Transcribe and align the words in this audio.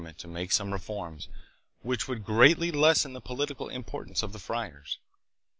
ment 0.01 0.17
to 0.17 0.27
make 0.27 0.51
some 0.51 0.73
reforms, 0.73 1.27
which 1.83 2.07
would 2.07 2.25
greatly 2.25 2.71
lessen 2.71 3.13
the 3.13 3.21
political 3.21 3.69
importance 3.69 4.23
of 4.23 4.33
the 4.33 4.39
friars. 4.39 4.97